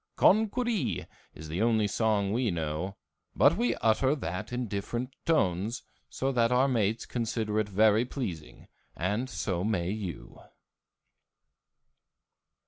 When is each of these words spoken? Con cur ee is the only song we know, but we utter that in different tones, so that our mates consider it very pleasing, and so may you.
Con 0.15 0.49
cur 0.49 0.67
ee 0.67 1.05
is 1.35 1.47
the 1.47 1.61
only 1.61 1.85
song 1.85 2.33
we 2.33 2.49
know, 2.49 2.97
but 3.35 3.55
we 3.55 3.75
utter 3.75 4.15
that 4.15 4.51
in 4.51 4.67
different 4.67 5.13
tones, 5.27 5.83
so 6.09 6.31
that 6.31 6.51
our 6.51 6.67
mates 6.67 7.05
consider 7.05 7.59
it 7.59 7.69
very 7.69 8.03
pleasing, 8.03 8.67
and 8.97 9.29
so 9.29 9.63
may 9.63 9.91
you. 9.91 10.41